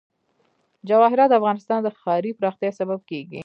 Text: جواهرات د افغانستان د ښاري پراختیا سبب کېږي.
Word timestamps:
جواهرات 0.89 1.29
د 1.31 1.35
افغانستان 1.41 1.79
د 1.83 1.87
ښاري 1.99 2.31
پراختیا 2.39 2.69
سبب 2.79 2.99
کېږي. 3.09 3.39